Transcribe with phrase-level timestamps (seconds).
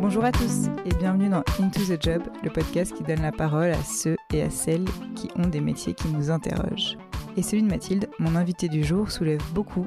[0.00, 3.70] Bonjour à tous et bienvenue dans Into the Job, le podcast qui donne la parole
[3.70, 6.96] à ceux et à celles qui ont des métiers qui nous interrogent.
[7.36, 9.86] Et celui de Mathilde, mon invité du jour, soulève beaucoup,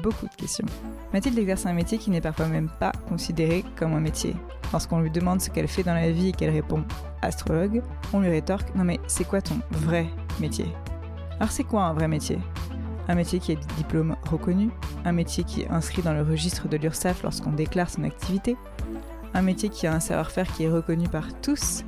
[0.00, 0.64] beaucoup de questions.
[1.12, 4.36] Mathilde exerce un métier qui n'est parfois même pas considéré comme un métier.
[4.72, 6.84] Lorsqu'on lui demande ce qu'elle fait dans la vie et qu'elle répond
[7.20, 7.82] astrologue,
[8.12, 10.06] on lui rétorque Non mais c'est quoi ton vrai
[10.38, 10.66] métier?
[11.40, 12.38] Alors c'est quoi un vrai métier?
[13.08, 14.70] Un métier qui a des diplômes reconnus,
[15.04, 18.56] un métier qui est inscrit dans le registre de l'URSSAF lorsqu'on déclare son activité,
[19.34, 21.84] un métier qui a un savoir-faire qui est reconnu par tous,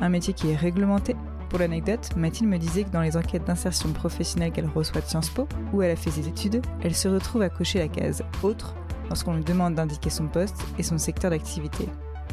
[0.00, 1.16] un métier qui est réglementé.
[1.48, 5.30] Pour l'anecdote, Mathilde me disait que dans les enquêtes d'insertion professionnelle qu'elle reçoit de Sciences
[5.30, 8.74] Po, où elle a fait ses études, elle se retrouve à cocher la case autre
[9.08, 11.88] lorsqu'on lui demande d'indiquer son poste et son secteur d'activité.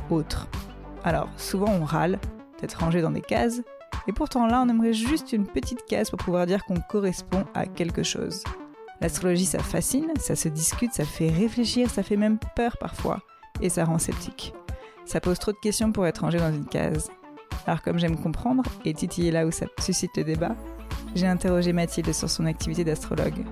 [0.09, 0.47] Autre.
[1.03, 2.19] Alors, souvent on râle
[2.59, 3.61] d'être rangé dans des cases,
[4.07, 7.65] et pourtant là on aimerait juste une petite case pour pouvoir dire qu'on correspond à
[7.65, 8.43] quelque chose.
[9.01, 13.21] L'astrologie ça fascine, ça se discute, ça fait réfléchir, ça fait même peur parfois,
[13.59, 14.53] et ça rend sceptique.
[15.05, 17.09] Ça pose trop de questions pour être rangé dans une case.
[17.67, 20.55] Alors comme j'aime comprendre et titiller là où ça suscite le débat,
[21.15, 23.43] j'ai interrogé Mathilde sur son activité d'astrologue.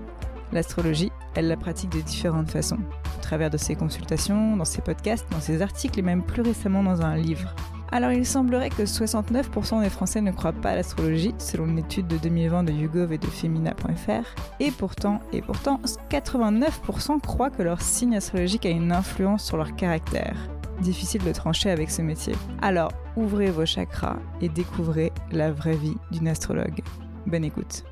[0.52, 2.80] L'astrologie, elle la pratique de différentes façons,
[3.17, 6.81] au travers de ses consultations, dans ses podcasts, dans ses articles et même plus récemment
[6.81, 7.53] dans un livre.
[7.92, 12.08] Alors il semblerait que 69% des Français ne croient pas à l'astrologie, selon une étude
[12.08, 17.81] de 2020 de YouGov et de Femina.fr, et pourtant, et pourtant, 89% croient que leur
[17.81, 20.36] signe astrologique a une influence sur leur caractère.
[20.81, 22.34] Difficile de trancher avec ce métier.
[22.62, 26.81] Alors, ouvrez vos chakras et découvrez la vraie vie d'une astrologue.
[27.26, 27.84] Bonne écoute.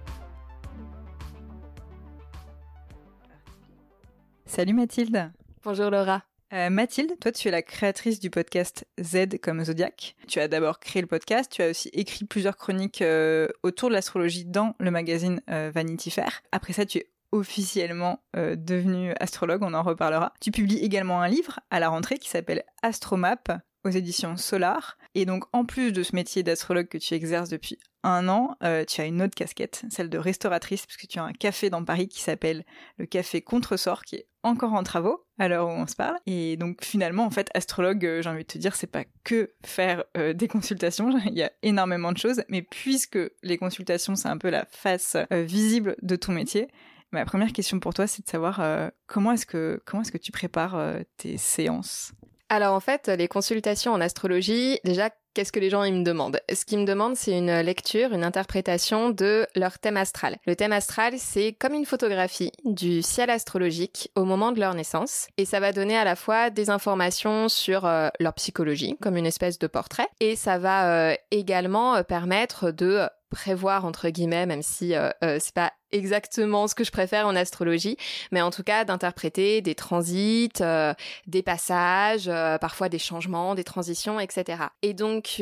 [4.45, 5.31] Salut Mathilde.
[5.63, 6.26] Bonjour Laura.
[6.53, 10.15] Euh, Mathilde, toi tu es la créatrice du podcast Z comme Zodiac.
[10.27, 13.93] Tu as d'abord créé le podcast, tu as aussi écrit plusieurs chroniques euh, autour de
[13.93, 16.41] l'astrologie dans le magazine euh, Vanity Fair.
[16.53, 20.33] Après ça, tu es officiellement devenue astrologue, on en reparlera.
[20.39, 23.51] Tu publies également un livre à la rentrée qui s'appelle Astromap
[23.83, 24.97] aux éditions Solar.
[25.17, 28.85] Et donc en plus de ce métier d'astrologue que tu exerces depuis un an, euh,
[28.85, 31.83] tu as une autre casquette, celle de restauratrice, parce que tu as un café dans
[31.83, 32.63] Paris qui s'appelle
[32.99, 36.17] le Café Contresort, qui est encore en travaux à l'heure où on se parle.
[36.27, 39.55] Et donc finalement, en fait, astrologue, euh, j'ai envie de te dire, c'est pas que
[39.65, 44.29] faire euh, des consultations, il y a énormément de choses, mais puisque les consultations, c'est
[44.29, 46.67] un peu la face visible de ton métier,
[47.11, 48.61] ma première question pour toi, c'est de savoir
[49.07, 50.79] comment est-ce que tu prépares
[51.17, 52.13] tes séances?
[52.49, 56.39] Alors en fait, les consultations en astrologie, déjà, qu'est-ce que les gens ils me demandent?
[56.51, 60.37] Ce qu'ils me demandent, c'est une lecture, une interprétation de leur thème astral.
[60.47, 65.27] Le thème astral, c'est comme une photographie du ciel astrologique au moment de leur naissance,
[65.37, 69.25] et ça va donner à la fois des informations sur euh, leur psychologie, comme une
[69.25, 74.61] espèce de portrait, et ça va euh, également euh, permettre de prévoir entre guillemets, même
[74.61, 77.97] si euh, euh, c'est pas exactement ce que je préfère en astrologie,
[78.31, 80.93] mais en tout cas d'interpréter des transits, euh,
[81.27, 84.63] des passages, euh, parfois des changements, des transitions, etc.
[84.81, 85.41] Et donc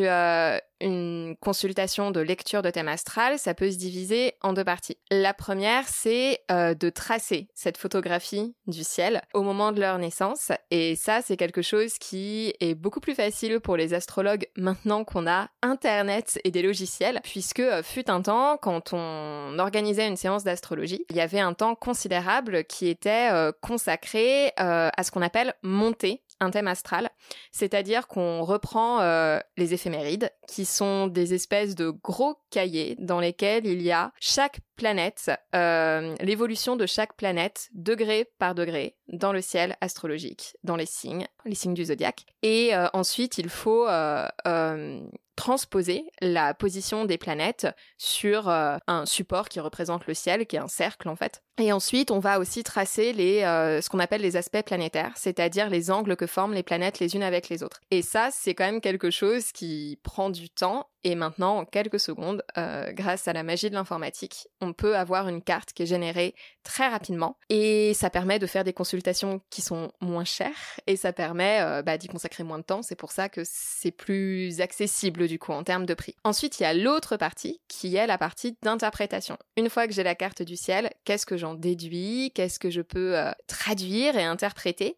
[0.85, 4.97] une consultation de lecture de thème astral, ça peut se diviser en deux parties.
[5.09, 10.51] La première, c'est euh, de tracer cette photographie du ciel au moment de leur naissance,
[10.69, 15.27] et ça, c'est quelque chose qui est beaucoup plus facile pour les astrologues maintenant qu'on
[15.27, 20.43] a Internet et des logiciels, puisque euh, fut un temps quand on organisait une séance
[20.43, 25.53] d'astrologie, il y avait un temps considérable qui était euh, consacré à ce qu'on appelle
[25.63, 27.09] monter un thème astral,
[27.51, 33.65] c'est-à-dire qu'on reprend euh, les éphémérides, qui sont des espèces de gros cahiers dans lesquels
[33.65, 39.41] il y a chaque planète, euh, l'évolution de chaque planète, degré par degré, dans le
[39.41, 42.25] ciel astrologique, dans les signes, les signes du zodiaque.
[42.41, 44.99] Et euh, ensuite, il faut euh, euh,
[45.35, 47.67] transposer la position des planètes
[47.97, 51.43] sur un support qui représente le ciel, qui est un cercle en fait.
[51.57, 55.91] Et ensuite, on va aussi tracer les ce qu'on appelle les aspects planétaires, c'est-à-dire les
[55.91, 57.81] angles que forment les planètes les unes avec les autres.
[57.91, 60.87] Et ça, c'est quand même quelque chose qui prend du temps.
[61.05, 65.29] Et maintenant, en quelques secondes, euh, grâce à la magie de l'informatique, on peut avoir
[65.29, 66.33] une carte qui est générée
[66.63, 67.37] très rapidement.
[67.49, 70.79] Et ça permet de faire des consultations qui sont moins chères.
[70.87, 72.81] Et ça permet euh, bah, d'y consacrer moins de temps.
[72.81, 76.15] C'est pour ça que c'est plus accessible du coup en termes de prix.
[76.23, 79.37] Ensuite, il y a l'autre partie qui est la partie d'interprétation.
[79.57, 82.31] Une fois que j'ai la carte du ciel, qu'est-ce que j'en déduis?
[82.33, 84.97] Qu'est-ce que je peux euh, traduire et interpréter?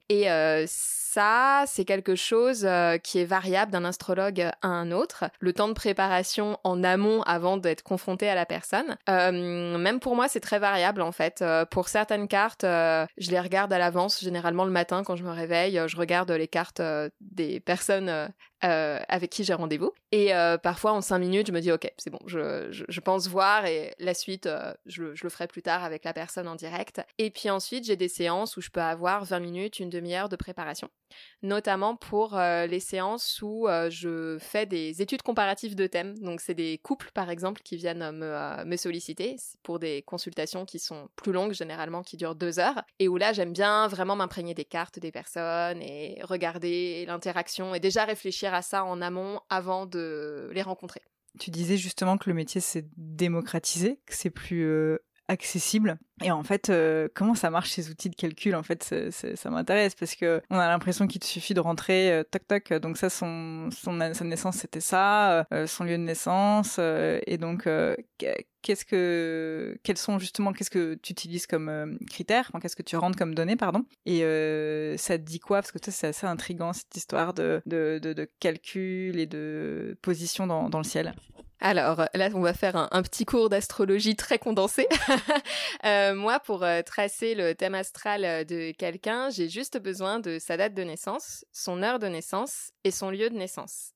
[1.65, 5.25] C'est quelque chose euh, qui est variable d'un astrologue à un autre.
[5.39, 8.97] Le temps de préparation en amont avant d'être confronté à la personne.
[9.09, 11.41] Euh, même pour moi, c'est très variable en fait.
[11.41, 15.31] Euh, pour certaines cartes, je les regarde à l'avance, généralement le matin quand je me
[15.31, 15.81] réveille.
[15.87, 16.81] je regarde les cartes
[17.21, 18.31] des personnes
[18.63, 19.91] euh, avec qui j'ai rendez-vous.
[20.11, 20.31] Et
[20.63, 23.93] parfois, en cinq minutes, je me dis, ok, c'est bon, je, je, pense voir et
[23.99, 24.49] la suite,
[24.85, 27.01] je, je, le ferai plus tard avec la personne en direct.
[27.17, 30.37] Et puis ensuite, j'ai des séances où je peux avoir 20 minutes, une demi-heure de
[30.37, 30.89] préparation,
[31.43, 36.17] notamment pour les séances où je fais des études comparatives de thèmes.
[36.19, 40.79] Donc, c'est des couples, par exemple, qui viennent me, me solliciter pour des consultations qui
[40.79, 44.53] sont plus longues, généralement, qui durent deux heures, et où là, j'aime bien vraiment m'imprégner
[44.53, 49.85] des cartes des personnes et regarder l'interaction et déjà réfléchir à ça en amont avant
[49.85, 51.01] de les rencontrer.
[51.39, 54.97] Tu disais justement que le métier s'est démocratisé, que c'est plus euh,
[55.27, 55.99] accessible.
[56.23, 59.93] Et en fait, euh, comment ça marche ces outils de calcul En fait, ça m'intéresse
[59.93, 62.73] parce que on a l'impression qu'il te suffit de rentrer euh, toc toc.
[62.73, 66.79] Donc ça, son, son sa naissance c'était ça, euh, son lieu de naissance.
[66.79, 67.69] et donc,
[68.63, 73.17] qu'est-ce que, quels sont justement, qu'est-ce que tu utilises comme critères Qu'est-ce que tu rentres
[73.17, 74.21] comme données, pardon Et
[74.97, 75.57] ça te dit quoi?
[75.57, 80.47] Parce que ça, c'est assez intrigant cette histoire de, de, de, calcul et de position
[80.47, 81.13] dans, dans le ciel.
[81.59, 84.87] Alors là, on va faire un, petit cours d'astrologie très condensé.
[85.85, 90.39] euh, moi, pour euh, tracer le thème astral euh, de quelqu'un, j'ai juste besoin de
[90.39, 93.93] sa date de naissance, son heure de naissance et son lieu de naissance.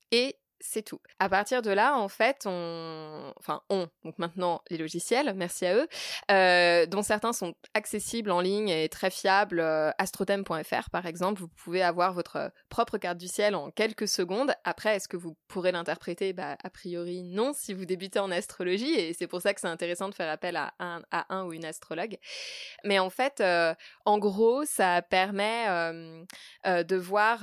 [0.61, 1.01] C'est tout.
[1.19, 5.75] À partir de là, en fait, on, enfin, on, donc maintenant les logiciels, merci à
[5.75, 5.87] eux,
[6.31, 9.59] euh, dont certains sont accessibles en ligne et très fiables.
[9.59, 14.53] Euh, astrothème.fr, par exemple, vous pouvez avoir votre propre carte du ciel en quelques secondes.
[14.63, 16.33] Après, est-ce que vous pourrez l'interpréter?
[16.33, 19.67] Bah, a priori, non, si vous débutez en astrologie, et c'est pour ça que c'est
[19.67, 22.17] intéressant de faire appel à un, à un ou une astrologue.
[22.83, 23.73] Mais en fait, euh,
[24.05, 26.23] en gros, ça permet euh,
[26.65, 27.39] euh, de voir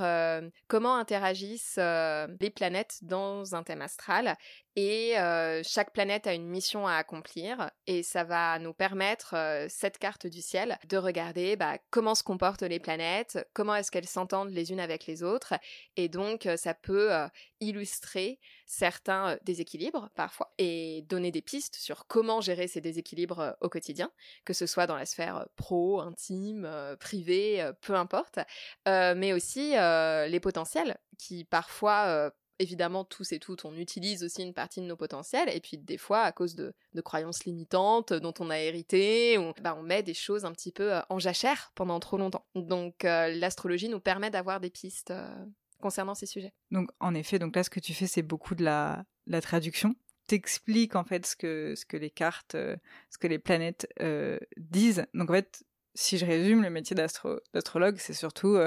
[0.67, 4.37] comment interagissent les planètes dans un thème astral
[4.81, 5.15] et
[5.65, 9.35] chaque planète a une mission à accomplir et ça va nous permettre,
[9.69, 14.07] cette carte du ciel, de regarder bah, comment se comportent les planètes, comment est-ce qu'elles
[14.07, 15.55] s'entendent les unes avec les autres
[15.97, 17.11] et donc ça peut
[17.59, 24.13] illustrer certains déséquilibres parfois et donner des pistes sur comment gérer ces déséquilibres au quotidien,
[24.45, 26.71] que ce soit dans la sphère pro, intime,
[27.01, 28.39] privée, peu importe,
[28.87, 34.81] mais aussi les potentiels qui parfois évidemment, tous et toutes, on utilise aussi une partie
[34.81, 36.75] de nos potentiels, et puis des fois, à cause de,
[37.05, 40.95] croyances limitantes dont on a hérité, on, bah, on met des choses un petit peu
[40.95, 42.45] euh, en jachère pendant trop longtemps.
[42.57, 45.29] Donc euh, l'astrologie nous permet d'avoir des pistes euh,
[45.81, 46.53] concernant ces sujets.
[46.73, 49.95] Donc en effet, donc là, ce que tu fais, c'est beaucoup de la, la traduction.
[50.27, 53.89] T'expliques en fait ce que, ce que les cartes, ce que les planètes
[54.59, 55.07] disent.
[55.15, 55.65] Donc en fait,
[55.95, 58.59] si je résume, le métier d'astrologue, c'est surtout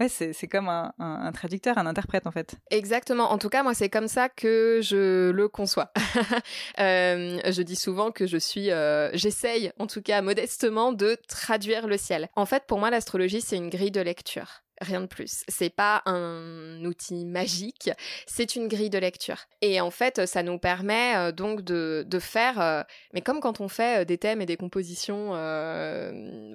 [0.00, 2.54] Ouais, c'est comme un, un, traducteur, un interprète en fait.
[2.70, 3.32] Exactement.
[3.32, 5.92] En tout cas, moi, c'est comme ça que je le conçois.
[6.78, 11.88] euh, je dis souvent que je suis, euh, j'essaye, en tout cas modestement, de traduire
[11.88, 12.28] le ciel.
[12.36, 15.44] En fait, pour moi, l'astrologie, c'est une grille de lecture rien de plus.
[15.48, 17.90] C'est pas un outil magique,
[18.26, 19.38] c'est une grille de lecture.
[19.60, 22.82] Et en fait, ça nous permet euh, donc de, de faire, euh,
[23.12, 25.28] mais comme quand on fait euh, des thèmes et des compositions,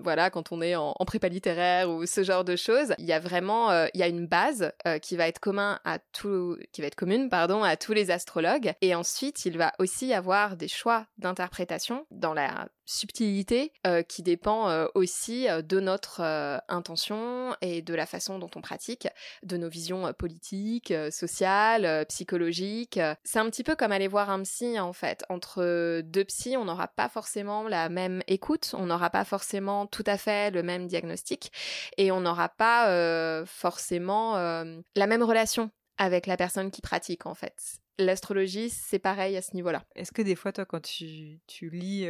[0.04, 3.20] voilà, quand on est en, prépa littéraire ou ce genre de choses, il y a
[3.20, 4.72] vraiment, il y a une base
[5.02, 8.74] qui va être commun à tout, qui va être commune, pardon, à tous les astrologues.
[8.82, 14.24] Et ensuite, il va aussi y avoir des choix d'interprétation dans la subtilité euh, qui
[14.24, 16.22] dépend euh, aussi euh, de notre
[16.68, 19.08] intention et de la façon dont on pratique,
[19.44, 23.00] de nos visions politiques, sociales, psychologiques.
[23.24, 25.24] C'est un petit peu comme aller voir un psy en fait.
[25.30, 30.04] Entre deux psys, on n'aura pas forcément la même écoute, on n'aura pas forcément tout
[30.06, 31.52] à fait le même diagnostic
[31.98, 37.83] et on n'aura pas forcément la même relation avec la personne qui pratique en fait.
[38.00, 39.84] L'astrologie, c'est pareil à ce niveau-là.
[39.96, 42.08] Est-ce que des fois, toi, quand tu, tu lis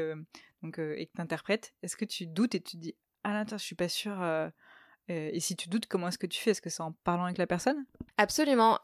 [0.63, 3.33] donc, euh, et que tu interprètes, est-ce que tu doutes et tu te dis Ah
[3.33, 4.49] là, je suis pas sûre euh,
[5.11, 6.51] euh, et si tu doutes, comment est-ce que tu fais?
[6.51, 7.85] Est-ce que c'est en parlant avec la personne?
[8.17, 8.79] Absolument.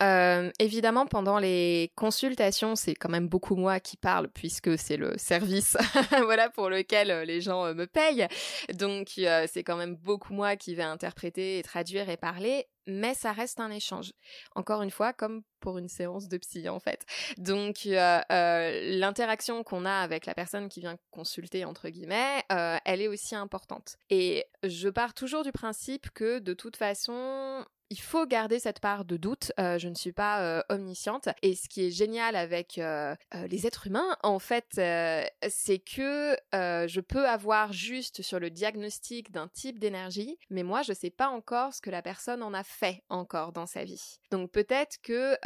[0.60, 5.78] évidemment, pendant les consultations, c'est quand même beaucoup moi qui parle puisque c'est le service,
[6.24, 8.28] voilà, pour lequel les gens me payent.
[8.74, 13.32] Donc, c'est quand même beaucoup moi qui vais interpréter et traduire et parler mais ça
[13.32, 14.14] reste un échange.
[14.56, 17.06] Encore une fois, comme pour une séance de psy en fait.
[17.38, 22.78] Donc euh, euh, l'interaction qu'on a avec la personne qui vient consulter entre guillemets, euh,
[22.86, 23.98] elle est aussi importante.
[24.10, 29.04] Et je pars toujours du principe que de toute façon, il faut garder cette part
[29.04, 29.52] de doute.
[29.60, 31.30] Euh, je ne suis pas euh, omnisciente.
[31.42, 33.16] Et ce qui est génial avec euh,
[33.50, 39.48] les êtres humains, en fait, c'est que je peux avoir juste sur le diagnostic d'un
[39.48, 42.64] type d'énergie, mais moi, je ne sais pas encore ce que la personne en a
[42.64, 44.20] fait encore dans sa vie.
[44.32, 45.38] Donc peut-être que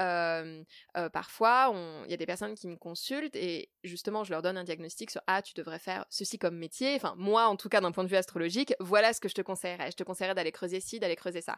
[1.10, 1.74] parfois,
[2.06, 5.12] il y a des personnes qui me consultent et justement, je leur donne un diagnostic
[5.12, 6.96] sur ah, tu devrais faire ceci comme métier.
[6.96, 9.42] Enfin, moi, en tout cas, d'un point de vue astrologique, voilà ce que je te
[9.42, 9.92] conseillerais.
[9.92, 11.58] Je te conseillerais d'aller creuser ci, d'aller creuser ça.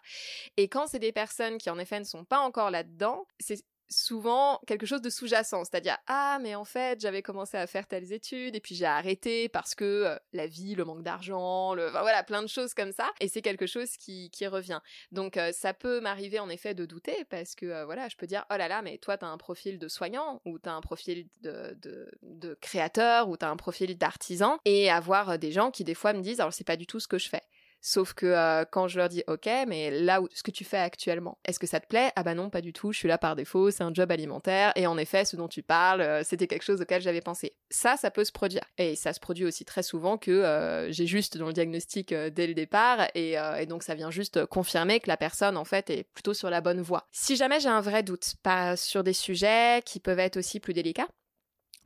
[0.58, 4.60] Et quand c'est des personnes qui en effet ne sont pas encore là-dedans, c'est souvent
[4.68, 8.58] quelque chose de sous-jacent, c'est-à-dire ah mais en fait j'avais commencé à faire telles études
[8.58, 12.24] et puis j'ai arrêté parce que euh, la vie, le manque d'argent, le enfin, voilà
[12.24, 14.82] plein de choses comme ça et c'est quelque chose qui, qui revient.
[15.14, 18.28] Donc euh, ça peut m'arriver en effet de douter parce que euh, voilà je peux
[18.28, 21.30] dire oh là là mais toi t'as un profil de soignant ou t'as un profil
[21.40, 25.96] de, de, de créateur ou t'as un profil d'artisan et avoir des gens qui des
[25.96, 27.44] fois me disent alors c'est pas du tout ce que je fais.
[27.88, 30.80] Sauf que euh, quand je leur dis OK, mais là où ce que tu fais
[30.80, 32.12] actuellement, est-ce que ça te plaît?
[32.16, 34.74] Ah bah non, pas du tout, je suis là par défaut, c'est un job alimentaire
[34.76, 37.54] et en effet, ce dont tu parles, euh, c'était quelque chose auquel j'avais pensé.
[37.70, 38.64] Ça, ça peut se produire.
[38.80, 42.48] Et ça se produit aussi très souvent que euh, j'ai juste dans le diagnostic dès
[42.48, 46.06] le départ et, et, donc ça vient juste confirmer que la personne en fait est
[46.16, 47.06] plutôt sur la bonne voie.
[47.12, 50.74] Si jamais j'ai un vrai doute, pas sur des sujets qui peuvent être aussi plus
[50.74, 51.08] délicats,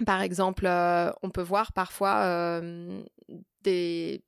[0.06, 0.66] par exemple,
[1.24, 2.62] on peut voir parfois
[3.64, 4.24] des,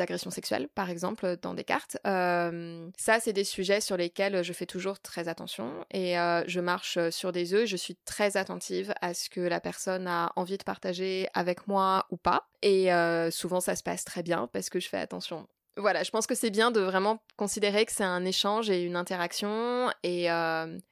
[0.00, 1.98] agressions sexuelles, par exemple, dans des cartes.
[2.06, 6.60] Euh, ça, c'est des sujets sur lesquels je fais toujours très attention et euh, je
[6.60, 7.66] marche sur des œufs.
[7.66, 12.06] Je suis très attentive à ce que la personne a envie de partager avec moi
[12.10, 12.48] ou pas.
[12.62, 16.10] Et euh, souvent, ça se passe très bien parce que je fais attention voilà, je
[16.10, 20.28] pense que c'est bien de vraiment considérer que c'est un échange et une interaction et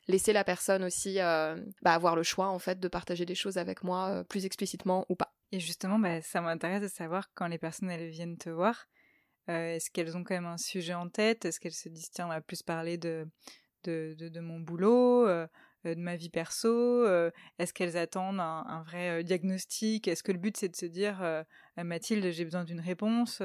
[0.08, 3.84] laisser la personne aussi bah, avoir le choix en fait de partager des choses avec
[3.84, 5.34] moi plus explicitement ou pas.
[5.52, 8.86] Et justement, bah, ça m'intéresse de savoir quand les personnes elles viennent te voir,
[9.48, 11.44] euh, est-ce qu'elles ont quand même un sujet en tête?
[11.44, 13.26] Est-ce qu'elles se disent tiens, on va plus parler de
[13.84, 15.46] de, de, mon boulot, euh,
[15.84, 20.06] de ma vie perso euh, Est-ce qu'elles attendent un vrai diagnostic?
[20.06, 21.44] Est-ce que le but c'est de se dire
[21.76, 23.42] Mathilde, j'ai besoin d'une réponse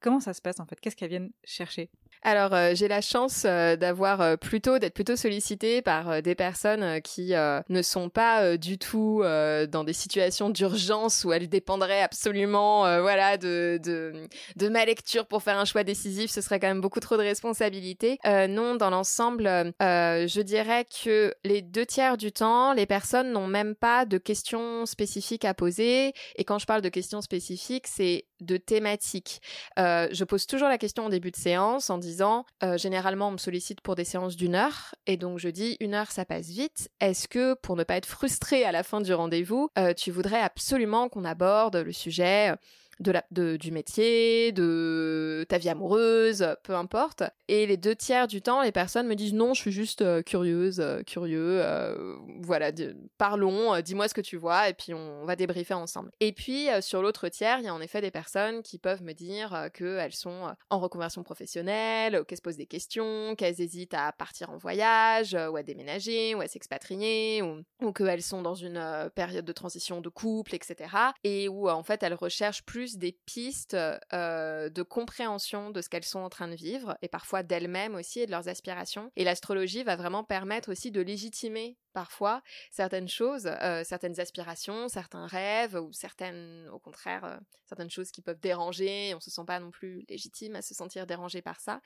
[0.00, 0.80] Comment ça se passe en fait?
[0.80, 1.90] Qu'est-ce qu'elles viennent chercher?
[2.22, 7.00] Alors euh, j'ai la chance euh, d'avoir euh, plutôt d'être plutôt sollicitée par des personnes
[7.02, 13.36] qui ne sont pas du tout dans des situations d'urgence où elles dépendraient absolument voilà
[13.36, 14.28] de
[14.68, 18.18] ma lecture pour faire un choix décisif, ce serait quand même beaucoup trop de responsabilité.
[18.24, 19.44] non, dans l'ensemble,
[19.80, 24.86] je dirais que les deux tiers du temps, les personnes n'ont même pas de questions
[24.86, 26.12] spécifiques à poser.
[26.36, 29.40] Et quand je parle de questions spécifiques, c'est de thématiques.
[29.76, 33.38] je pose toujours la question au début de séance en disant euh, généralement on me
[33.38, 36.90] sollicite pour des séances d'une heure et donc je dis une heure ça passe vite.
[37.00, 40.40] Est-ce que pour ne pas être frustré à la fin du rendez-vous, euh, tu voudrais
[40.40, 42.54] absolument qu'on aborde le sujet
[43.00, 47.22] de la, de, du métier, de ta vie amoureuse, peu importe.
[47.48, 50.22] Et les deux tiers du temps, les personnes me disent non, je suis juste euh,
[50.22, 52.70] curieuse, euh, curieux, euh, voilà,
[53.16, 56.10] parlons, dis-moi ce que tu vois, et puis on, va débriefer ensemble.
[56.20, 59.12] Et puis sur l'autre tiers, il y a en effet des personnes qui peuvent me
[59.12, 64.48] dire qu'elles sont en reconversion professionnelle, qu'elles se posent des questions, qu'elles hésitent à partir
[64.50, 69.44] en voyage, ou à déménager, ou à s'expatrier, ou, ou qu'elles sont dans une période
[69.44, 70.90] de transition de couple, etc.
[71.24, 73.76] Et où en fait elles recherchent plus des pistes
[74.12, 78.20] euh, de compréhension de ce qu'elles sont en train de vivre et parfois d'elles-mêmes aussi
[78.20, 79.10] et de leurs aspirations.
[79.16, 85.26] Et l'astrologie va vraiment permettre aussi de légitimer parfois certaines choses, euh, certaines aspirations, certains
[85.26, 89.14] rêves ou certaines, au contraire, euh, certaines choses qui peuvent déranger.
[89.14, 91.80] On se sent pas non plus légitime à se sentir dérangé par ça.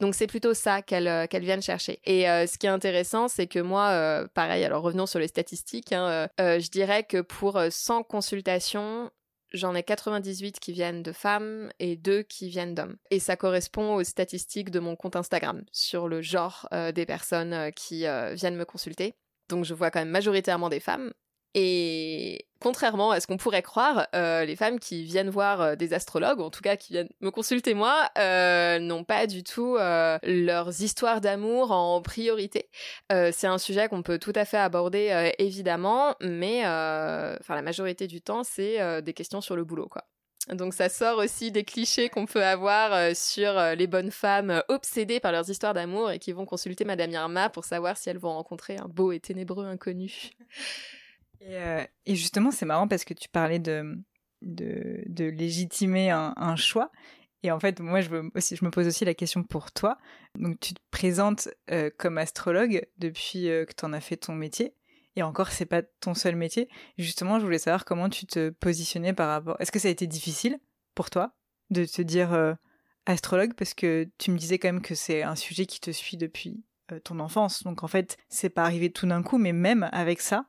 [0.00, 2.00] Donc c'est plutôt ça qu'elles qu'elles viennent chercher.
[2.04, 6.28] Et ce qui est intéressant, c'est que moi, pareil, alors revenons sur les statistiques, hein,
[6.38, 9.10] je dirais que pour 100 consultations,
[9.52, 12.96] j'en ai 98 qui viennent de femmes et 2 qui viennent d'hommes.
[13.10, 17.52] Et ça correspond aux statistiques de mon compte Instagram sur le genre euh, des personnes
[17.52, 19.14] euh, qui euh, viennent me consulter.
[19.48, 21.12] Donc je vois quand même majoritairement des femmes
[21.54, 25.92] et contrairement à ce qu'on pourrait croire, euh, les femmes qui viennent voir euh, des
[25.92, 29.76] astrologues, en tout cas qui viennent me consulter moi, euh, n'ont pas du tout
[30.22, 32.68] leurs histoires d'amour en priorité.
[33.10, 38.20] c'est un sujet qu'on peut tout à fait aborder évidemment, mais enfin la majorité du
[38.20, 40.04] temps c'est des questions sur le boulot quoi.
[40.50, 45.32] Donc ça sort aussi des clichés qu'on peut avoir sur les bonnes femmes obsédées par
[45.32, 48.76] leurs histoires d'amour et qui vont consulter Madame Irma pour savoir si elles vont rencontrer
[48.76, 50.30] un beau et ténébreux inconnu.
[51.48, 54.02] Euh, et, justement, c'est marrant parce que tu parlais de,
[54.40, 56.90] légitimer un, choix.
[57.42, 59.98] Et en fait, moi, je me pose aussi la question pour toi.
[60.38, 64.34] Donc, tu te présentes euh, comme astrologue depuis euh, que tu en as fait ton
[64.34, 64.74] métier.
[65.16, 66.68] Et encore, c'est pas ton seul métier.
[66.96, 69.56] Justement, je voulais savoir comment tu te positionnais par rapport.
[69.60, 70.58] Est-ce que ça a été difficile
[70.94, 71.34] pour toi
[71.70, 72.56] de te dire
[73.04, 73.52] astrologue?
[73.52, 76.64] Parce que tu me disais quand même que c'est un sujet qui te suit depuis
[77.04, 77.62] ton enfance.
[77.62, 80.46] Donc, en fait, c'est pas arrivé tout d'un coup, mais même avec ça,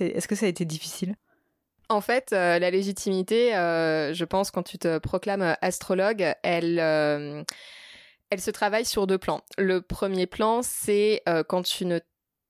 [0.00, 1.14] est-ce que ça a été difficile?
[1.88, 7.42] En fait, euh, la légitimité, euh, je pense, quand tu te proclames astrologue, elle, euh,
[8.30, 9.42] elle se travaille sur deux plans.
[9.58, 12.00] Le premier plan, c'est quand tu ne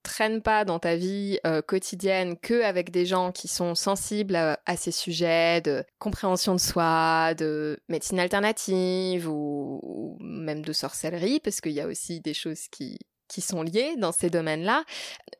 [0.02, 4.76] traînes pas dans ta vie euh, quotidienne que avec des gens qui sont sensibles à,
[4.76, 11.72] ces sujets de compréhension de soi, de médecine alternative ou même de sorcellerie, parce qu'il
[11.72, 12.98] y a aussi des choses qui
[13.32, 14.84] qui sont liés dans ces domaines-là,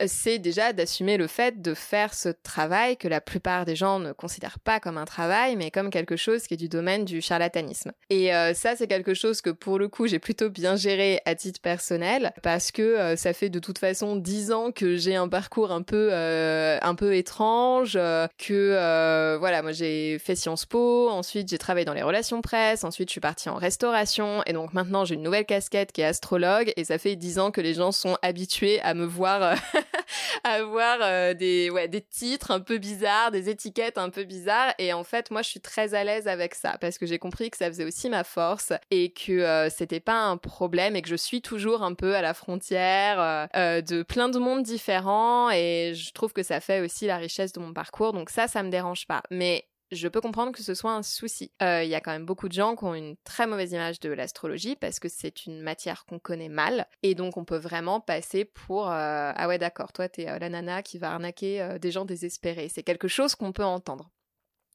[0.01, 3.99] euh, c'est déjà d'assumer le fait de faire ce travail que la plupart des gens
[3.99, 7.21] ne considèrent pas comme un travail, mais comme quelque chose qui est du domaine du
[7.21, 7.93] charlatanisme.
[8.09, 11.35] Et euh, ça, c'est quelque chose que pour le coup, j'ai plutôt bien géré à
[11.35, 15.29] titre personnel, parce que euh, ça fait de toute façon dix ans que j'ai un
[15.29, 17.95] parcours un peu, un peu étrange,
[18.39, 23.09] que voilà, moi j'ai fait Sciences Po, ensuite j'ai travaillé dans les relations presse, ensuite
[23.09, 26.73] je suis partie en restauration, et donc maintenant j'ai une nouvelle casquette qui est astrologue,
[26.77, 29.55] et ça fait dix ans que les gens sont habitués à me voir euh,
[30.45, 34.75] avoir euh, des ouais des titres un peu bizarres, des étiquettes un peu bizarres.
[34.79, 37.51] Et en fait moi je suis très à l'aise avec ça parce que j'ai compris
[37.51, 41.09] que ça faisait aussi ma force et que euh, c'était pas un problème et que
[41.09, 45.51] je suis toujours un peu à la frontière de plein de mondes différents.
[45.51, 48.13] Et je trouve que ça fait aussi la richesse de mon parcours.
[48.13, 49.23] Donc ça ça me dérange pas.
[49.31, 51.53] Mais je peux comprendre que ce soit un souci.
[51.63, 54.01] Euh, il y a quand même beaucoup de gens qui ont une très mauvaise image
[54.01, 58.01] de l'astrologie parce que c'est une matière qu'on connaît mal et donc on peut vraiment
[58.01, 61.91] passer pour euh, ah ouais d'accord toi t'es euh, la nana qui va arnaquer des
[61.91, 62.69] gens désespérés.
[62.69, 64.11] C'est quelque chose qu'on peut entendre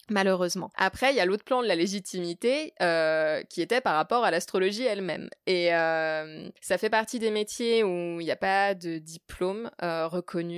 [0.10, 0.72] malheureusement.
[0.76, 4.32] Après, il y a l'autre plan de la légitimité euh, qui était par rapport à
[4.32, 5.30] l'astrologie elle-même.
[5.46, 10.08] Et euh, ça fait partie des métiers où il n'y a pas de diplôme euh,
[10.08, 10.58] reconnu,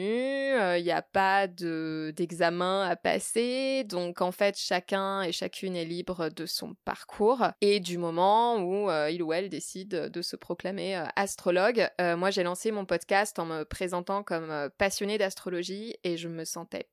[0.78, 5.86] il n'y a pas de d'examen à passer, donc en fait chacun et chacune est
[5.86, 11.04] libre de son parcours et du moment où il ou elle décide de se proclamer
[11.16, 11.90] astrologue.
[12.00, 16.88] moi, j'ai lancé mon podcast en me présentant comme passionnée d'astrologie et je me sentais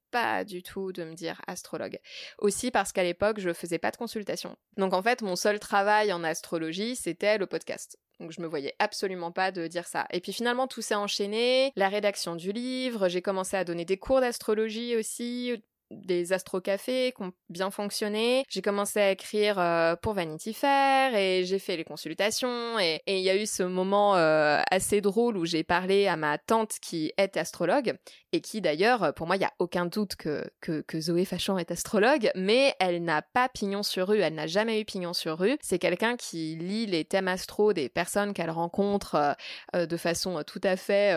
[0.45, 1.99] du tout de me dire astrologue.
[2.39, 4.57] Aussi parce qu'à l'époque, je faisais pas de consultation.
[4.77, 7.99] Donc en fait, mon seul travail en astrologie, c'était le podcast.
[8.21, 10.07] Donc je me voyais absolument pas de dire ça.
[10.11, 13.99] Et puis finalement tout s'est enchaîné, la rédaction du livre, j'ai commencé à donner des
[13.99, 18.45] cours d'astrologie aussi des astrocafés qui ont bien fonctionné.
[18.49, 23.21] J'ai commencé à écrire euh, pour Vanity Fair et j'ai fait les consultations et il
[23.21, 27.13] y a eu ce moment euh, assez drôle où j'ai parlé à ma tante qui
[27.17, 27.97] est astrologue
[28.33, 31.71] et qui d'ailleurs, pour moi, il n'y a aucun doute que, que, Zoé Fachon est
[31.71, 35.57] astrologue, mais elle n'a pas pignon sur rue, elle n'a jamais eu pignon sur rue.
[35.61, 39.37] C'est quelqu'un qui lit les thèmes astro des personnes qu'elle rencontre
[39.75, 41.15] euh, de façon tout à fait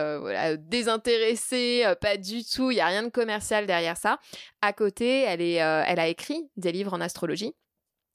[0.58, 4.18] désintéressée, pas du tout, il n'y a rien de commercial derrière ça
[4.62, 7.54] à côté, euh, elle a écrit des livres en astrologie.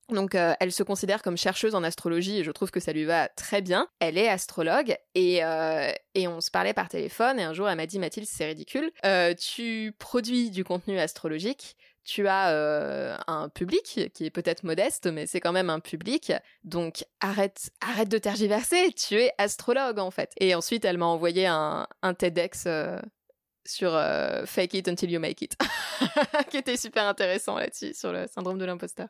[0.10, 3.05] Donc euh, elle se considère comme chercheuse en astrologie et je trouve que ça lui
[3.05, 3.88] va très bien.
[3.99, 7.88] Elle est astrologue et, euh, on se parlait par téléphone et un jour elle m'a
[7.88, 8.91] dit Mathilde c'est ridicule,
[9.39, 15.39] tu produis du contenu astrologique, tu as un public qui est peut-être modeste mais c'est
[15.39, 20.34] quand même un public donc arrête arrête de tergiverser, tu es astrologue en fait.
[20.39, 22.67] Et ensuite elle m'a envoyé un TEDx
[23.65, 25.58] sur euh, Fake It Until You Make It,
[26.49, 29.10] qui était super intéressant là-dessus, sur le syndrome de l'imposteur.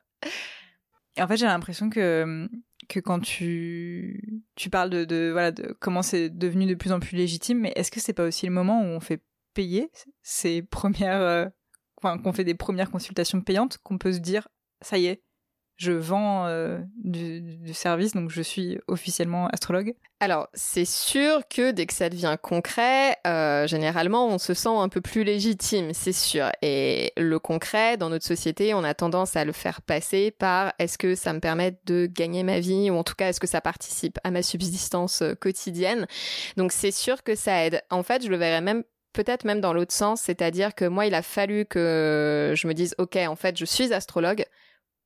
[1.17, 2.49] En fait, j'ai l'impression que,
[2.89, 6.99] que quand tu, tu parles de, de, voilà, de comment c'est devenu de plus en
[6.99, 9.21] plus légitime, mais est-ce que c'est pas aussi le moment où on fait
[9.53, 9.89] payer
[10.21, 11.45] ces premières, euh,
[11.97, 14.47] enfin, qu'on fait des premières consultations payantes, qu'on peut se dire,
[14.81, 15.23] ça y est,
[15.77, 21.85] je vends euh, du, service, donc je suis officiellement astrologue Alors, c'est sûr que dès
[21.85, 26.49] que ça devient concret, euh, généralement, on se sent un peu plus légitime, c'est sûr.
[26.61, 30.97] Et le concret, dans notre société, on a tendance à le faire passer par est-ce
[30.97, 33.59] que ça me permet de gagner ma vie, ou en tout cas, est-ce que ça
[33.59, 36.07] participe à ma subsistance euh, quotidienne.
[36.55, 37.81] Donc, c'est sûr que ça aide.
[37.89, 41.15] En fait, je le verrais même peut-être même dans l'autre sens, c'est-à-dire que moi, il
[41.15, 44.45] a fallu que je me dise, ok, en fait, je suis astrologue,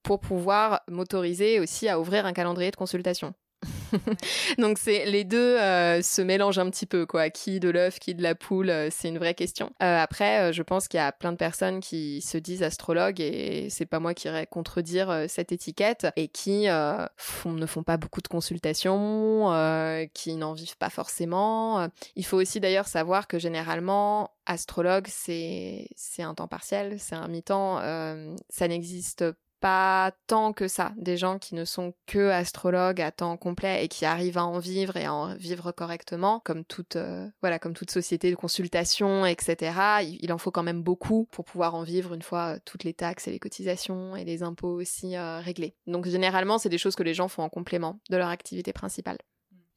[0.03, 3.33] pour pouvoir m'autoriser aussi à ouvrir un calendrier de consultation.
[4.57, 7.29] Donc c'est les deux euh, se mélangent un petit peu quoi.
[7.29, 9.71] Qui de l'œuf, qui de la poule, euh, c'est une vraie question.
[9.81, 13.67] Euh, après, je pense qu'il y a plein de personnes qui se disent astrologues et
[13.69, 18.27] c'est pas moi qui irais contredire cette étiquette et qui ne font pas beaucoup de
[18.27, 19.49] consultations,
[20.13, 21.87] qui n'en vivent pas forcément.
[22.15, 27.27] Il faut aussi d'ailleurs savoir que généralement astrologue c'est c'est un temps partiel, c'est un
[27.27, 27.79] mi-temps,
[28.49, 29.23] ça n'existe
[29.59, 30.93] pas tant que ça.
[30.97, 34.59] Des gens qui ne sont que astrologues à temps complet et qui arrivent à en
[34.59, 39.25] vivre et à en vivre correctement comme toute euh, voilà comme toute société de consultation
[39.25, 42.83] etc il, en faut quand même beaucoup pour pouvoir en vivre une fois euh, toutes
[42.83, 45.75] les taxes et les cotisations et les impôts aussi euh, réglés.
[45.87, 49.17] Donc généralement c'est des choses que les gens font en complément de leur activité principale.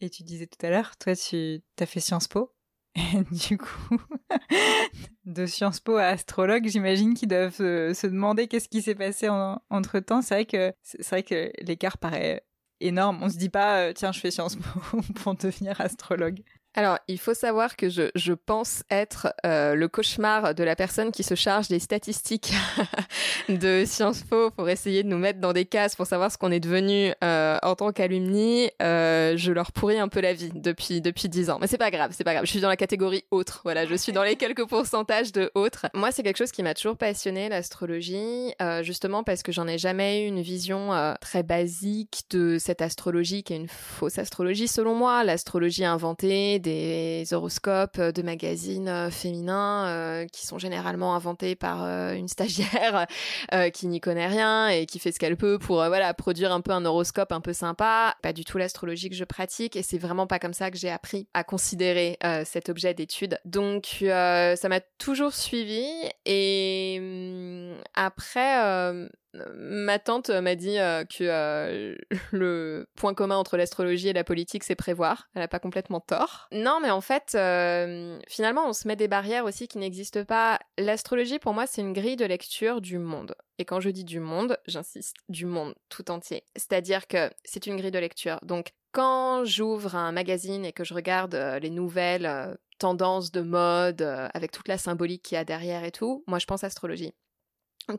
[0.00, 2.52] Et tu disais tout à l'heure toi tu as fait Sciences Po
[3.48, 3.96] du coup,
[5.24, 9.28] de Sciences Po à astrologue, j'imagine qu'ils doivent se, demander qu'est-ce qui s'est passé
[9.70, 10.20] entre temps.
[10.20, 12.44] C'est vrai que c'est vrai que l'écart paraît
[12.80, 13.22] énorme.
[13.22, 16.42] On se dit pas euh, tiens je fais Sciences Po pour devenir astrologue.
[16.74, 21.12] Alors, il faut savoir que je, je pense être euh, le cauchemar de la personne
[21.12, 22.54] qui se charge des statistiques
[23.48, 26.50] de Sciences Po pour essayer de nous mettre dans des cases pour savoir ce qu'on
[26.50, 28.70] est devenu euh, en tant qu'alumni.
[28.80, 31.90] Euh, je leur pourris un peu la vie depuis depuis dix ans, mais c'est pas
[31.90, 32.44] grave, c'est pas grave.
[32.46, 33.60] Je suis dans la catégorie autre.
[33.64, 35.86] Voilà, je suis dans les quelques pourcentages de autres.
[35.94, 39.78] Moi, c'est quelque chose qui m'a toujours passionné l'astrologie, euh, justement parce que j'en ai
[39.78, 44.68] jamais eu une vision euh, très basique de cette astrologie qui est une fausse astrologie
[44.68, 45.24] selon moi.
[45.24, 52.14] L'astrologie inventée des horoscopes de magazines euh, féminins euh, qui sont généralement inventés par euh,
[52.14, 53.06] une stagiaire
[53.74, 56.70] qui n'y connaît rien et qui fait ce qu'elle peut pour voilà produire un peu
[56.70, 58.14] un horoscope un peu sympa.
[58.22, 60.90] Pas du tout l'astrologie que je pratique et c'est vraiment pas comme ça que j'ai
[60.90, 63.38] appris à considérer cet objet d'étude.
[63.44, 65.86] Donc ça m'a toujours suivi
[66.24, 71.94] et hum, après ma tante m'a dit euh, que euh,
[72.32, 75.28] le point commun entre l'astrologie et la politique, c'est prévoir.
[75.34, 76.48] Elle a pas complètement tort.
[76.52, 80.58] Non, mais en fait, euh, finalement, on se met des barrières aussi qui n'existent pas.
[80.78, 83.34] L'astrologie, pour moi, c'est une grille de lecture du monde.
[83.58, 86.44] Et quand je dis du monde, j'insiste, du monde tout entier.
[86.56, 88.38] C'est-à-dire que c'est une grille de lecture.
[88.42, 94.02] Donc, quand j'ouvre un magazine et que je regarde les nouvelles tendances de mode
[94.34, 97.14] avec toute la symbolique qu'il y a derrière et tout, moi, je pense astrologie.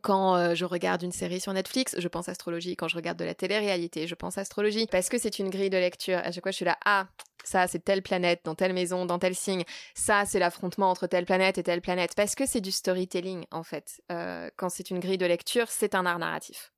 [0.02, 2.76] Quand euh, je regarde une série sur Netflix, je pense astrologie.
[2.76, 4.88] Quand je regarde de la télé-réalité, je pense astrologie.
[4.88, 6.18] Parce que c'est une grille de lecture.
[6.18, 7.08] À chaque fois, je suis là, ah,
[7.44, 9.64] ça, c'est telle planète, dans telle maison, dans tel signe.
[9.96, 12.14] Ça, c'est l'affrontement entre telle planète et telle planète.
[12.16, 14.02] Parce que c'est du storytelling, en fait.
[14.12, 16.72] Euh, quand c'est une grille de lecture, c'est un art narratif.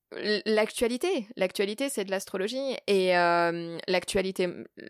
[0.46, 2.76] L'actualité, l'actualité, c'est de l'astrologie.
[2.88, 4.50] Et euh, l'actualité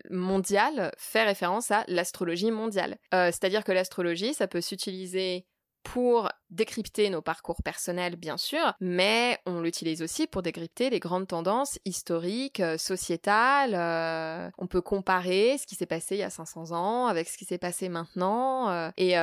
[0.09, 2.97] mondiale fait référence à l'astrologie mondiale.
[3.11, 5.45] C'est-à-dire que l'astrologie, ça peut s'utiliser
[5.85, 11.27] pour décrypter nos parcours personnels, bien sûr, mais on l'utilise aussi pour décrypter les grandes
[11.27, 13.75] tendances historiques, euh, sociétales.
[13.75, 17.37] Euh, on peut comparer ce qui s'est passé il y a 500 ans avec ce
[17.37, 18.69] qui s'est passé maintenant.
[18.69, 19.15] Euh, et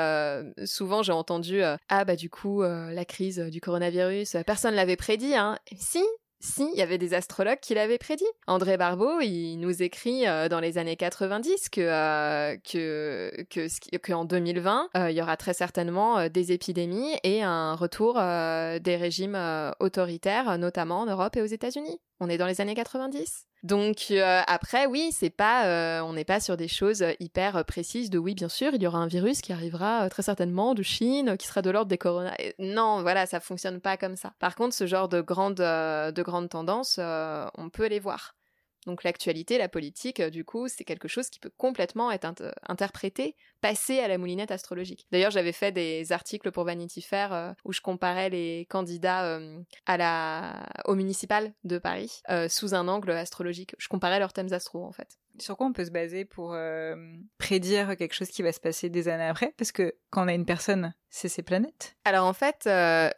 [0.66, 5.34] souvent, j'ai entendu ah bah du coup la crise du coronavirus, personne l'avait prédit.
[5.34, 5.58] Hein.
[5.76, 6.04] Si,
[6.42, 8.26] si, il y avait des astrologues qui l'avaient prédit.
[8.48, 14.24] André Barbeau, il nous écrit euh, dans les années 90 que euh, que que qu'en
[14.24, 19.38] 2020, euh, il y aura très certainement des épidémies et un retour des régimes
[19.78, 22.00] autoritaires, notamment en Europe et aux États-Unis.
[22.24, 23.48] On est dans les années 90.
[23.64, 28.10] Donc euh, après, oui, c'est pas, euh, on n'est pas sur des choses hyper précises
[28.10, 30.84] de oui, bien sûr, il y aura un virus qui arrivera euh, très certainement de
[30.84, 32.32] Chine, qui sera de l'ordre des corona.
[32.60, 34.34] Non, voilà, ça fonctionne pas comme ça.
[34.38, 38.36] Par contre, ce genre de grandes, de grandes tendances, on peut les voir.
[38.86, 42.26] Donc l'actualité, la politique, euh, du coup, c'est quelque chose qui peut complètement être
[42.66, 45.06] interprété, passer à la moulinette astrologique.
[45.12, 49.60] D'ailleurs, j'avais fait des articles pour Vanity Fair euh, où je comparais les candidats euh,
[49.86, 53.74] à la au municipal de Paris sous un angle astrologique.
[53.78, 55.18] Je comparais leurs thèmes astro en fait.
[55.38, 56.56] Sur quoi on peut se baser pour
[57.38, 59.54] prédire quelque chose qui va se passer des années après?
[59.56, 61.96] Parce que quand on a une personne, c'est ses planètes.
[62.04, 62.68] Alors en fait,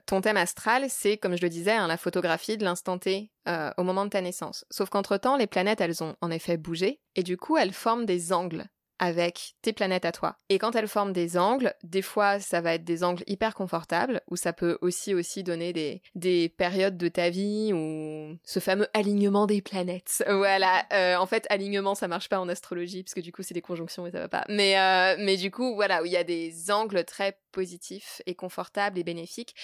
[0.07, 3.83] ton thème astral, c'est comme je le disais, hein, la photographie de l'instant T au
[3.83, 4.65] moment de ta naissance.
[4.71, 8.33] Sauf qu'entre-temps, les planètes, elles ont en effet bougé, et du coup, elles forment des
[8.33, 8.65] angles
[8.99, 10.37] avec tes planètes à toi.
[10.49, 14.23] Et quand elles forment des angles, des fois ça va être des angles hyper confortables,
[14.31, 18.89] ou ça peut aussi aussi donner des, des périodes de ta vie où ce fameux
[18.95, 20.25] alignement des planètes.
[20.45, 23.55] Voilà, euh, en fait alignement ça marche pas en astrologie parce que du coup c'est
[23.55, 24.45] des conjonctions et ça va pas.
[24.49, 28.35] Mais euh, mais du coup voilà où il y a des angles très positifs et
[28.35, 29.55] confortables et bénéfiques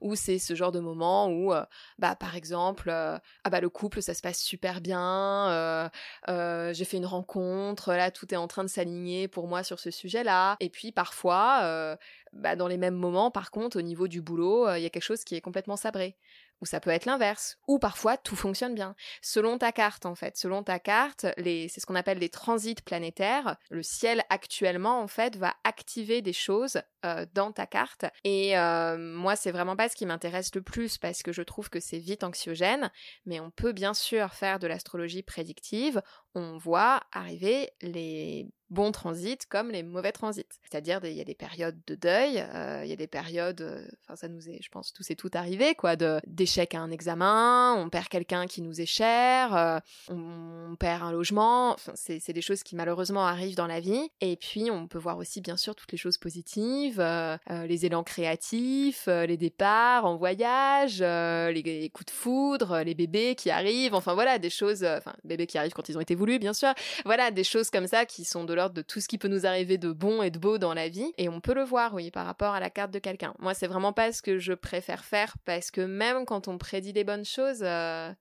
[0.00, 1.64] où c'est ce genre de moment où euh,
[1.98, 5.90] bah par exemple ah bah le couple ça se passe super bien,
[6.28, 9.90] j'ai fait une rencontre, là tout est en train de s'aligner pour moi sur ce
[9.90, 10.56] sujet-là.
[10.60, 11.96] Et puis parfois, euh,
[12.32, 14.90] bah, dans les mêmes moments, par contre, au niveau du boulot, euh, il y a
[14.90, 16.16] quelque chose qui est complètement sabré
[16.60, 18.94] ou ça peut être l'inverse, ou parfois tout fonctionne bien.
[19.22, 23.56] Selon ta carte, en fait, selon ta carte, c'est ce qu'on appelle les transits planétaires.
[23.70, 28.04] Le ciel actuellement, en fait, va activer des choses euh, dans ta carte.
[28.24, 31.70] Et euh, moi, c'est vraiment pas ce qui m'intéresse le plus parce que je trouve
[31.70, 32.90] que c'est vite anxiogène.
[33.26, 36.02] Mais on peut bien sûr faire de l'astrologie prédictive.
[36.34, 40.46] On voit arriver les bons transits comme les mauvais transits.
[40.62, 44.16] C'est-à-dire, il y a des périodes de deuil, euh, il y a des périodes, enfin
[44.16, 47.74] ça nous est, je pense, tous et tout arrivé, quoi, de d'échec à un examen,
[47.74, 49.78] on perd quelqu'un qui nous est cher, euh,
[50.08, 54.08] on, perd un logement, enfin, c'est des choses qui malheureusement arrivent dans la vie.
[54.20, 58.04] Et puis on peut voir aussi bien sûr toutes les choses positives, euh, les élans
[58.04, 64.14] créatifs, les départs en voyage, les, les, coups de foudre, les bébés qui arrivent, enfin
[64.14, 66.72] voilà, des choses, enfin bébés qui arrivent quand ils ont été voulus, bien sûr,
[67.04, 69.78] voilà, des choses comme ça qui sont de de tout ce qui peut nous arriver
[69.78, 71.10] de bon et de beau dans la vie.
[71.16, 73.32] Et on peut le voir, oui, par rapport à la carte de quelqu'un.
[73.38, 76.92] Moi, c'est vraiment pas ce que je préfère faire parce que même quand on prédit
[76.92, 78.12] des bonnes choses, euh,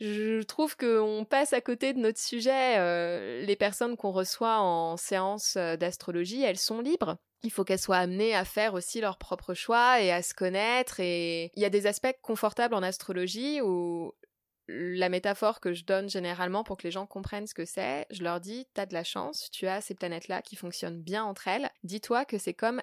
[0.00, 2.78] je trouve qu'on passe à côté de notre sujet.
[2.78, 7.16] Euh, les personnes qu'on reçoit en séance euh, d'astrologie, elles sont libres.
[7.42, 11.00] Il faut qu'elles soient amenées à faire aussi leur propre choix et à se connaître.
[11.00, 14.12] Et il y a des aspects confortables en astrologie où
[14.70, 18.22] la métaphore que je donne généralement pour que les gens comprennent ce que c'est, je
[18.22, 21.70] leur dis, t'as de la chance, tu as ces planètes-là qui fonctionnent bien entre elles.
[21.82, 22.82] Dis-toi que c'est comme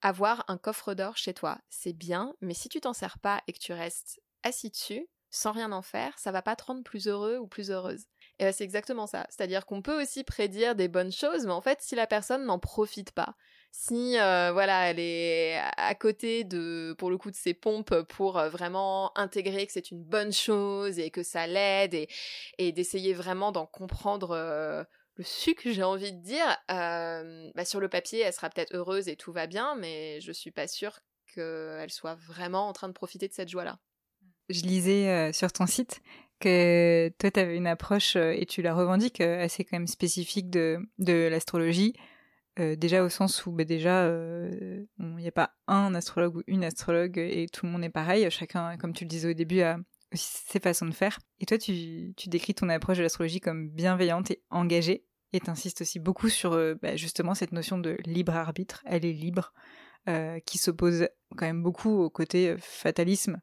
[0.00, 1.58] avoir un coffre d'or chez toi.
[1.70, 5.52] C'est bien, mais si tu t'en sers pas et que tu restes assis dessus, sans
[5.52, 8.04] rien en faire, ça va pas te rendre plus heureux ou plus heureuse.
[8.38, 9.26] Et ben, c'est exactement ça.
[9.30, 12.58] C'est-à-dire qu'on peut aussi prédire des bonnes choses, mais en fait, si la personne n'en
[12.58, 13.34] profite pas,
[13.74, 18.38] si euh, voilà, elle est à côté de, pour le coup, de ses pompes pour
[18.38, 21.94] euh, vraiment intégrer que c'est une bonne chose et que ça l'aide
[22.58, 24.84] et, d'essayer vraiment d'en comprendre euh,
[25.16, 29.16] le sucre, j'ai envie de dire, bah, sur le papier, elle sera peut-être heureuse et
[29.16, 31.00] tout va bien, mais je suis pas sûre
[31.34, 33.78] qu'elle soit vraiment en train de profiter de cette joie-là
[34.48, 36.02] je lisais sur ton site
[36.38, 40.78] que toi, tu avais une approche, et tu la revendiques, assez quand même spécifique de,
[40.98, 41.94] de l'astrologie.
[42.56, 47.18] Déjà au sens où bah, déjà il n'y a pas un astrologue ou une astrologue
[47.18, 48.30] et tout le monde est pareil.
[48.30, 49.78] Chacun, comme tu le disais au début, a
[50.12, 51.18] aussi ses façons de faire.
[51.40, 55.04] Et toi, tu, décris ton approche de l'astrologie comme bienveillante et engagée.
[55.32, 56.50] Et t'insistes aussi beaucoup sur
[56.82, 58.82] bah, justement cette notion de libre arbitre.
[58.84, 59.54] Elle est libre,
[60.44, 63.40] qui s'oppose quand même beaucoup au côté fatalisme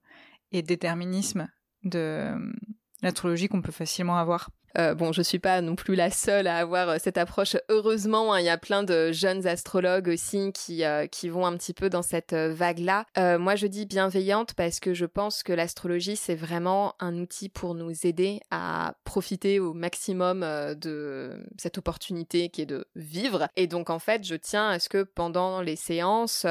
[0.52, 1.48] et déterminisme
[1.84, 2.54] de euh,
[3.02, 4.50] l'astrologie qu'on peut facilement avoir.
[4.77, 7.58] Euh, bon, je suis pas non plus la seule à avoir euh, cette approche.
[7.69, 11.73] Heureusement, hein, il y a plein de jeunes astrologues aussi qui qui vont un petit
[11.73, 13.05] peu dans cette vague-là.
[13.38, 17.75] moi, je dis bienveillante parce que je pense que l'astrologie c'est vraiment un outil pour
[17.75, 23.47] nous aider à profiter au maximum de cette opportunité qui est de vivre.
[23.55, 26.45] Et donc, en fait, je tiens à ce que pendant les séances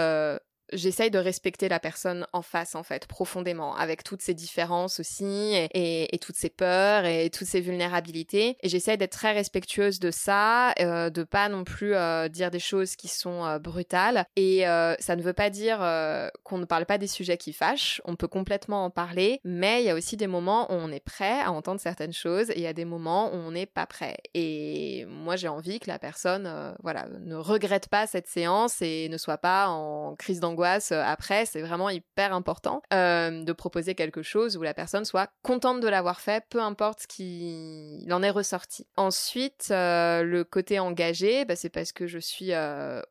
[0.73, 5.55] j'essaye de respecter la personne en face en fait profondément avec toutes ses différences aussi
[5.75, 8.57] et, toutes ses peurs et toutes ses vulnérabilités.
[8.63, 12.59] Et j'essaye d'être très respectueuse de ça euh, de pas non plus euh, dire des
[12.59, 14.25] choses qui sont euh, brutales.
[14.37, 17.53] Et euh, ça ne veut pas dire euh, qu'on ne parle pas des sujets qui
[17.53, 18.01] fâchent.
[18.05, 21.05] On peut complètement en parler mais il y a aussi des moments où on est
[21.05, 23.87] prêt à entendre certaines choses et il y a des moments où on n'est pas
[23.87, 24.17] prêt.
[24.35, 29.19] Et moi j'ai envie que la personne voilà ne regrette pas cette séance et ne
[29.19, 34.23] soit pas en crise d'angoisse euh, après, c'est vraiment hyper important euh, de proposer quelque
[34.23, 38.31] chose où la personne soit contente de l'avoir fait, peu importe ce qui en est
[38.31, 38.87] ressorti.
[38.97, 42.53] Ensuite, euh, le côté engagé, bah, c'est parce que je suis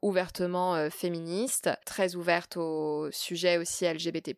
[0.02, 4.36] ouvertement féministe, très ouverte au sujet aussi LGBT+.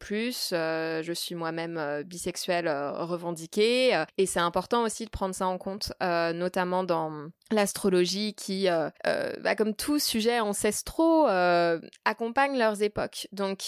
[0.51, 6.83] je suis moi-même bisexuelle revendiquée et c'est important aussi de prendre ça en compte, notamment
[6.83, 11.27] dans l'astrologie qui, bah, comme tout sujet ancestraux,
[12.05, 13.27] accompagne leurs époques.
[13.31, 13.63] Donc,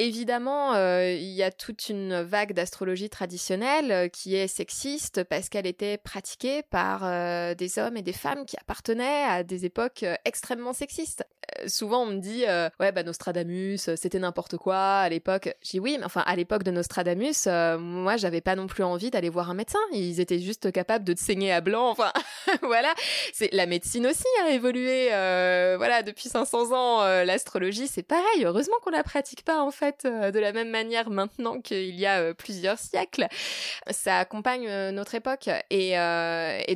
[0.00, 5.48] Évidemment, euh, il y a toute une vague d'astrologie traditionnelle euh, qui est sexiste parce
[5.48, 10.04] qu'elle était pratiquée par euh, des hommes et des femmes qui appartenaient à des époques
[10.24, 11.24] extrêmement sexistes.
[11.68, 12.44] souvent, on me dit
[12.80, 15.54] ouais bah Nostradamus, c'était n'importe quoi à l'époque.
[15.62, 17.46] J'ai oui, mais enfin à l'époque de Nostradamus,
[17.78, 19.78] moi j'avais pas non plus envie d'aller voir un médecin.
[19.92, 21.90] Ils étaient juste capables de te saigner à blanc.
[21.90, 22.12] Enfin
[22.62, 22.92] voilà,
[23.32, 25.08] c'est la médecine aussi a évolué.
[25.76, 28.44] voilà, depuis 500 ans, l'astrologie c'est pareil.
[28.44, 32.06] Heureusement qu'on la pratique pas en fait euh, de la même manière maintenant qu'il y
[32.06, 33.26] a euh, plusieurs siècles.
[33.90, 35.94] Ça accompagne euh, notre époque et,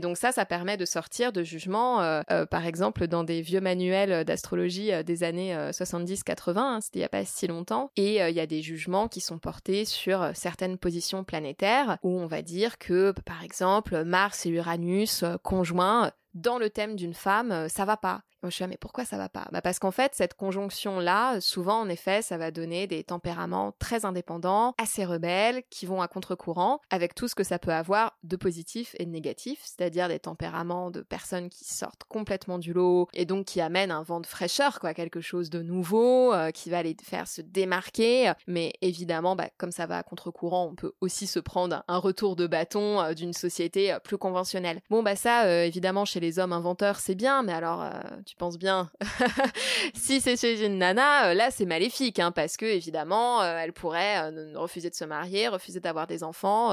[0.00, 4.92] donc ça, ça permet de sortir de jugements, par exemple dans des vieux manuels d'astrologie
[5.04, 8.46] des années 70-80, hein, c'était il n'y a pas si longtemps, et il y a
[8.46, 13.42] des jugements qui sont portés sur certaines positions planétaires où on va dire que, par
[13.42, 18.22] exemple, Mars et Uranus conjoints dans le thème d'une femme, ça va pas.
[18.44, 19.48] Je suis là, mais pourquoi ça va pas?
[19.52, 24.04] Bah Parce qu'en fait, cette conjonction-là, souvent, en effet, ça va donner des tempéraments très
[24.04, 28.36] indépendants, assez rebelles, qui vont à contre-courant, avec tout ce que ça peut avoir de
[28.36, 33.24] positif et de négatif, c'est-à-dire des tempéraments de personnes qui sortent complètement du lot et
[33.24, 36.82] donc qui amènent un vent de fraîcheur, quoi, quelque chose de nouveau, euh, qui va
[36.82, 38.32] les faire se démarquer.
[38.46, 42.36] Mais évidemment, bah, comme ça va à contre-courant, on peut aussi se prendre un retour
[42.36, 44.80] de bâton euh, d'une société euh, plus conventionnelle.
[44.90, 47.84] Bon, bah ça, évidemment, chez les hommes inventeurs, c'est bien, mais alors
[48.28, 48.90] tu penses bien.
[49.94, 53.72] si c'est chez une nana, euh, là c'est maléfique, hein, parce que évidemment, euh, elle
[53.72, 56.68] pourrait euh, refuser de se marier, refuser d'avoir des enfants,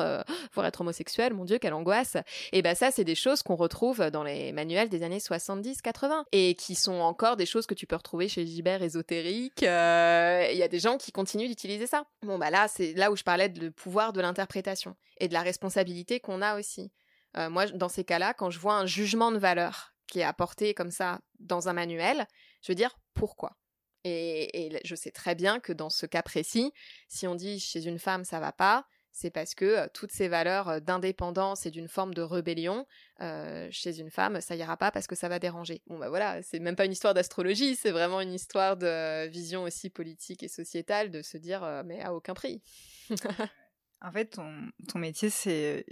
[0.54, 1.34] voire être homosexuelle.
[1.34, 2.18] Mon Dieu, quelle angoisse
[2.52, 6.56] Et ben ça, c'est des choses qu'on retrouve dans les manuels des années 70-80 et
[6.56, 9.62] qui sont encore des choses que tu peux retrouver chez Gibert ésotérique.
[9.62, 9.66] Il
[10.58, 12.06] y a des gens qui continuent d'utiliser ça.
[12.24, 15.34] Bon bah là, c'est là où je parlais de le pouvoir de l'interprétation et de
[15.34, 16.92] la responsabilité qu'on a aussi.
[17.38, 20.92] moi, dans ces cas-là, quand je vois un jugement de valeur qui est apporté comme
[20.92, 22.28] ça dans un manuel,
[22.62, 23.58] je veux dire pourquoi?
[24.04, 26.72] Et, je sais très bien que dans ce cas précis,
[27.08, 30.82] si on dit chez une femme ça va pas, c'est parce que toutes ces valeurs
[30.82, 32.86] d'indépendance et d'une forme de rébellion
[33.72, 35.82] chez une femme, ça ira pas parce que ça va déranger.
[35.88, 39.64] Bon bah voilà, c'est même pas une histoire d'astrologie, c'est vraiment une histoire de vision
[39.64, 42.62] aussi politique et sociétale de se dire mais à aucun prix.
[44.02, 45.86] En fait, ton, métier, c'est,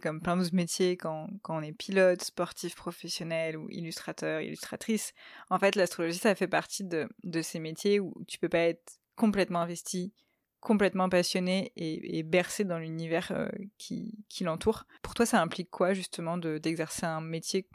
[0.00, 5.12] comme plein d'autres métiers quand, quand on est pilote, sportif professionnel ou illustrateur, illustratrice.
[5.50, 7.08] En fait, l'astrologie, ça fait partie de,
[7.42, 10.14] ces métiers où tu peux pas être complètement investi,
[10.60, 14.86] complètement passionné et, bercé dans l'univers euh, qui, qui l'entoure.
[15.02, 17.68] Pour toi, ça implique quoi, justement, de, d'exercer un métier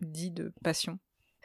[0.00, 0.98] dit de passion?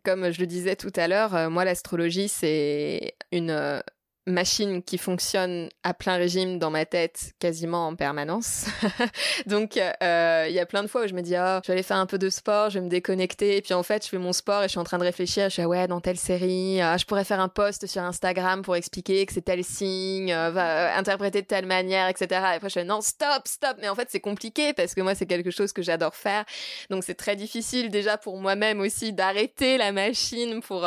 [0.03, 3.79] Comme je le disais tout à l'heure, euh, moi l'astrologie c'est une euh,
[4.26, 8.66] machine qui fonctionne à plein régime dans ma tête quasiment en permanence.
[9.48, 11.74] Donc euh, il y a plein de fois où je me dis oh, je vais
[11.74, 13.58] aller faire un peu de sport, je vais me déconnecter.
[13.58, 15.46] Et puis en fait je fais mon sport et je suis en train de réfléchir,
[15.46, 18.62] je suis ah ouais dans telle série, ah, je pourrais faire un post sur Instagram
[18.62, 22.28] pour expliquer que c'est tel signe, euh, va euh, interpréter de telle manière, etc.
[22.32, 23.78] Et après je fais non stop stop.
[23.82, 26.46] Mais en fait c'est compliqué parce que moi c'est quelque chose que j'adore faire.
[26.90, 30.82] Donc c'est très difficile déjà pour moi-même aussi d'arrêter la machine pour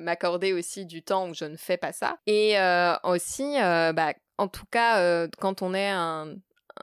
[0.00, 2.16] m'accorder aussi du temps où je ne fais pas ça.
[2.26, 6.36] Et et euh, aussi, euh, bah, en tout cas, euh, quand on est un,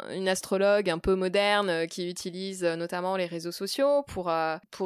[0.10, 4.32] une astrologue un peu moderne qui utilise notamment les réseaux sociaux pour,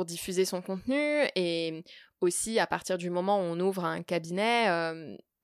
[0.05, 1.83] diffuser son contenu et
[2.21, 4.67] aussi à partir du moment où on ouvre un cabinet,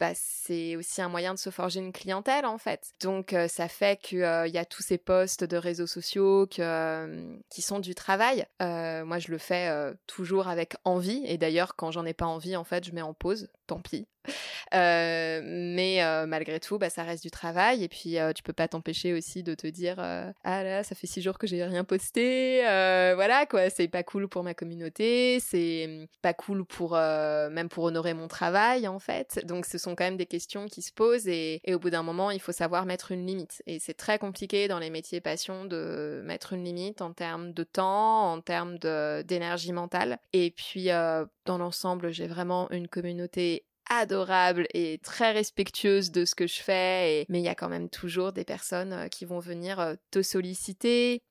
[0.02, 2.91] bah, c'est aussi un moyen de se forger une clientèle en fait.
[3.02, 7.96] Donc ça fait qu'il y a tous ces posts de réseaux sociaux qui sont du
[7.96, 8.46] travail.
[8.60, 9.72] moi je le fais
[10.08, 13.13] toujours avec envie et d'ailleurs quand j'en ai pas envie en fait je mets en
[13.13, 14.08] pause, tant pis.
[14.74, 17.84] Euh, mais euh, malgré tout, bah, ça reste du travail.
[17.84, 19.98] Et puis, euh, tu peux pas t'empêcher aussi de te dire
[20.44, 22.62] Ah là, ça fait six jours que j'ai rien posté.
[22.64, 23.70] voilà, quoi.
[23.70, 25.40] C'est pas cool pour ma communauté.
[25.40, 29.46] C'est pas cool pour même pour honorer mon travail, en fait.
[29.46, 31.28] Donc, ce sont quand même des questions qui se posent.
[31.28, 33.62] Et, et au bout d'un moment, il faut savoir mettre une limite.
[33.68, 37.64] Et c'est très compliqué dans les métiers passion de mettre une limite en termes de
[37.64, 40.18] temps, en termes d'énergie mentale.
[40.34, 46.48] Et puis, dans l'ensemble, j'ai vraiment une communauté adorable et très respectueuse de ce que
[46.48, 49.80] je fais, mais il y a quand même toujours des personnes euh, qui vont venir
[49.80, 51.22] euh, te solliciter,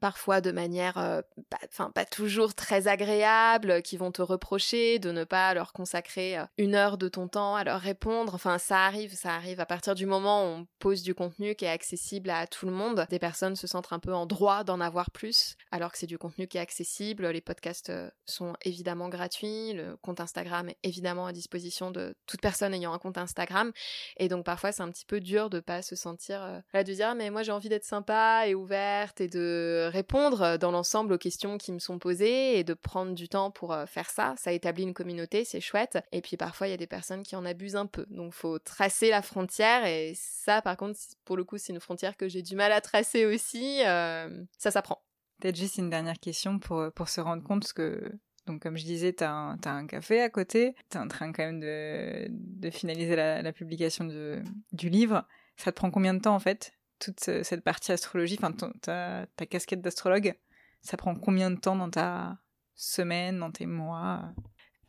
[0.00, 1.20] parfois de manière euh,
[1.68, 6.44] enfin pas, toujours très agréable qui vont te reprocher de ne pas leur consacrer euh,
[6.58, 8.34] une heure de ton temps à leur répondre.
[8.34, 9.60] Enfin ça arrive ça arrive.
[9.60, 12.72] À partir du moment où on pose du contenu qui est accessible à tout le
[12.72, 16.06] monde des personnes se sentent un peu en droit d'en avoir plus alors que c'est
[16.06, 17.28] du contenu qui est accessible.
[17.28, 19.72] Les podcasts euh, sont évidemment gratuits.
[19.72, 23.72] Le compte Instagram est évidemment à disposition de toute personne ayant un compte Instagram.
[24.16, 27.08] Et donc parfois c'est un petit peu dur de pas se sentir là de dire
[27.10, 31.12] ah, mais moi j'ai envie d'être sympa et ouverte et de répondre euh, dans l'ensemble
[31.12, 34.34] aux questions qui me sont posées et de prendre du temps pour euh, faire ça.
[34.36, 35.98] Ça établit une communauté, c'est chouette.
[36.12, 38.06] Et puis parfois, il y a des personnes qui en abusent un peu.
[38.10, 39.84] Donc, faut tracer la frontière.
[39.86, 42.80] Et ça, par contre, pour le coup, c'est une frontière que j'ai du mal à
[42.80, 43.80] tracer aussi.
[43.86, 45.02] Euh, ça s'apprend.
[45.40, 48.12] Peut-être juste une dernière question pour, pour se rendre compte, que
[48.46, 51.44] donc, comme je disais, tu as, un café à côté, tu es en train quand
[51.44, 54.42] même de, de finaliser la, la publication de,
[54.72, 55.26] du livre.
[55.56, 56.72] Ça te prend combien de temps en fait?
[57.02, 60.34] Toute cette partie astrologie, enfin ta, ta casquette d'astrologue,
[60.80, 62.38] ça prend combien de temps dans ta
[62.74, 64.32] semaine, dans tes mois?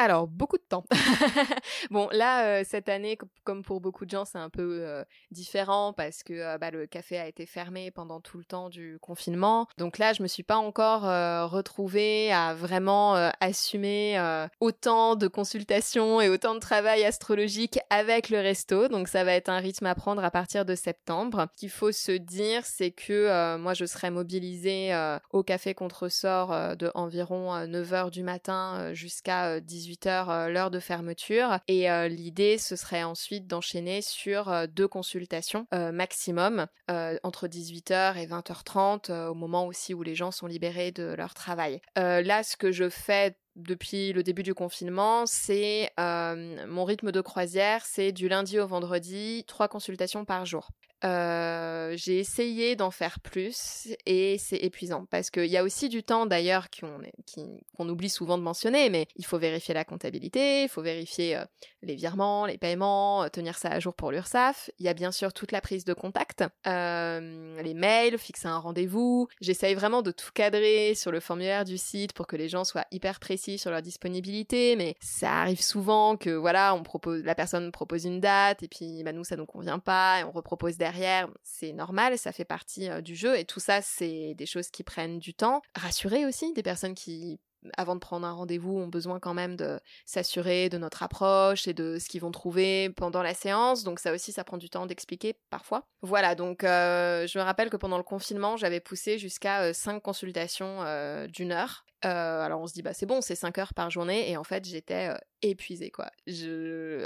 [0.04, 0.84] Alors, beaucoup de temps.
[1.92, 5.94] bon, là, euh, cette année, comme pour beaucoup de gens, c'est un peu euh, différent
[5.94, 9.68] parce que euh, bah, le café a été fermé pendant tout le temps du confinement.
[9.78, 11.04] Donc là, je me suis pas encore
[11.50, 18.88] retrouvée à vraiment assumer autant de consultations et autant de travail astrologique avec le resto.
[18.88, 21.48] Donc ça va être un rythme à prendre à partir de septembre.
[21.54, 24.94] Ce qu'il faut se dire, c'est que moi, je serai mobilisée
[25.32, 31.60] au café contre-sort de environ 9h du matin jusqu'à 18 18h euh, l'heure de fermeture.
[31.67, 38.27] Et euh, l'idée, ce serait ensuite d'enchaîner sur euh, deux consultations maximum entre 18h et
[38.27, 41.82] 20h30 au moment aussi où les gens sont libérés de leur travail.
[41.95, 47.86] là, ce que je fais depuis le début du confinement, c'est mon rythme de croisière,
[47.86, 50.70] c'est du lundi au vendredi, trois consultations par jour.
[51.06, 56.02] Euh, j'ai essayé d'en faire plus et c'est épuisant parce qu'il y a aussi du
[56.02, 60.82] temps d'ailleurs qu'on oublie souvent de mentionner, mais il faut vérifier la comptabilité, il faut
[60.82, 61.44] vérifier euh,
[61.82, 64.70] les virements, les paiements, euh, tenir ça à jour pour l'URSSAF.
[64.80, 69.28] Il y a bien sûr toute la prise de contact, les mails, fixer un rendez-vous.
[69.42, 72.86] J'essaye vraiment de tout cadrer sur le formulaire du site pour que les gens soient
[72.92, 77.71] hyper précis sur leur disponibilité, mais ça arrive souvent que voilà, on propose, la personne
[77.71, 81.28] propose une date et puis bah, nous ça nous convient pas et on repropose derrière
[81.43, 84.84] c'est normal, ça fait partie euh, du jeu et tout ça, c'est des choses qui
[84.84, 85.61] prennent du temps.
[85.76, 87.39] Rassurer aussi des personnes qui
[87.78, 91.74] avant de prendre un rendez-vous, ont besoin quand même de s'assurer de notre approche et
[91.74, 93.86] de ce qu'ils vont trouver pendant la séance.
[93.86, 95.88] Donc ça aussi, ça prend du temps d'expliquer parfois.
[96.01, 100.80] Voilà, donc euh, je me rappelle que pendant le confinement, j'avais poussé jusqu'à 5 consultations
[101.28, 101.86] d'une heure.
[102.04, 104.66] Alors on se dit bah c'est bon, c'est 5 heures par journée et en fait
[104.66, 105.10] j'étais
[105.43, 106.10] épuisée quoi.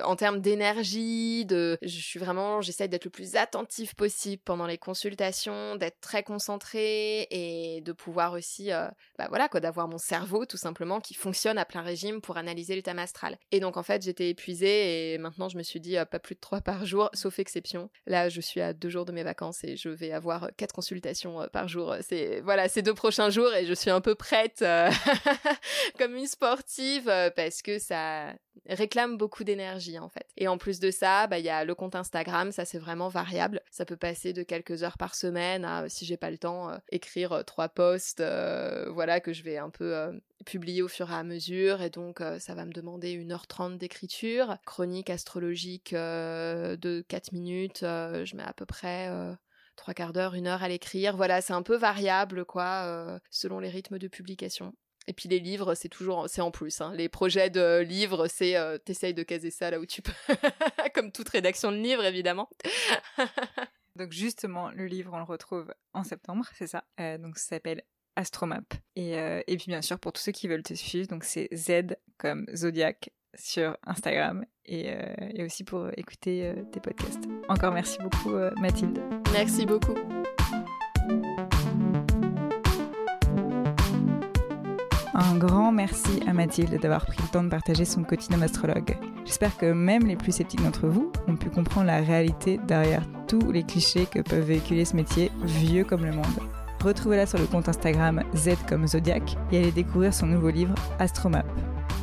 [0.04, 4.78] En termes d'énergie, de, je suis vraiment, j'essaie d'être le plus attentif possible pendant les
[4.78, 8.88] consultations, d'être très concentrée et de pouvoir aussi, euh,
[9.18, 12.76] bah voilà quoi, d'avoir mon cerveau tout simplement qui fonctionne à plein régime pour analyser
[12.76, 13.38] l'état astral.
[13.52, 16.36] Et donc en fait j'étais épuisée et maintenant je me suis dit euh, pas plus
[16.36, 17.90] de trois par jour, sauf exception.
[18.06, 21.42] Là je suis à deux jours de mes vacances et je vais avoir quatre consultations
[21.42, 21.96] euh, par jour.
[22.02, 24.64] C'est voilà ces deux prochains jours et je suis un peu prête
[25.98, 28.34] comme une sportive parce que ça
[28.70, 30.28] réclame beaucoup d'énergie en fait.
[30.38, 33.08] Et en plus de ça, bah il y a le compte Instagram, ça c'est vraiment
[33.08, 33.62] variable.
[33.72, 36.78] Ça peut passer de quelques heures par semaine à si j'ai pas le temps euh,
[36.92, 41.16] écrire euh, trois posts euh, voilà que je vais un peu publier au fur et
[41.16, 47.80] à mesure et donc ça va me demander 1h30 d'écriture, chronique astrologique de 4 minutes,
[47.82, 49.10] je mets à peu près
[49.78, 51.16] trois quarts d'heure, une heure à l'écrire.
[51.16, 54.74] Voilà, c'est un peu variable, quoi, selon les rythmes de publication.
[55.08, 56.82] Et puis les livres, c'est toujours, c'est en plus.
[56.82, 56.94] Hein.
[56.94, 60.12] Les projets de livres, c'est euh, t'essayes de caser ça là où tu peux,
[60.94, 62.50] comme toute rédaction de livre évidemment.
[63.96, 66.84] donc justement, le livre, on le retrouve en septembre, c'est ça?
[67.00, 67.84] Euh, donc ça s'appelle
[68.18, 68.74] Astromap.
[68.98, 71.48] Et, euh, et puis bien sûr, pour tous ceux qui veulent te suivre, donc c'est
[71.56, 74.90] Z comme Zodiac sur Instagram et,
[75.34, 77.24] et aussi pour écouter tes podcasts.
[77.48, 79.00] Encore merci beaucoup Mathilde.
[79.34, 79.96] Merci beaucoup.
[85.20, 88.98] Un grand merci à Mathilde d'avoir pris le temps de partager son quotidien d'astrologue.
[89.26, 93.52] J'espère que même les plus sceptiques d'entre vous ont pu comprendre la réalité derrière tous
[93.52, 96.26] les clichés que peuvent véhiculer ce métier vieux comme le monde.
[96.84, 101.48] Retrouvez-la sur le compte Instagram Z comme Zodiac et allez découvrir son nouveau livre Astromap.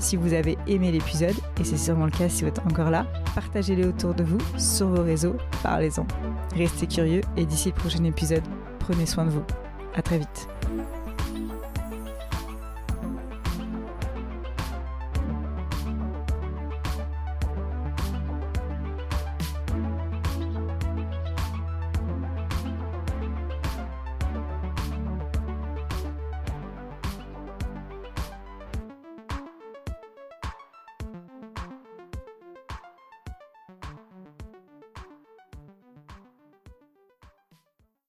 [0.01, 3.07] Si vous avez aimé l'épisode, et c'est sûrement le cas si vous êtes encore là,
[3.34, 6.07] partagez-le autour de vous, sur vos réseaux, parlez-en.
[6.57, 8.42] Restez curieux et d'ici le prochain épisode,
[8.78, 9.45] prenez soin de vous.
[9.95, 10.49] À très vite.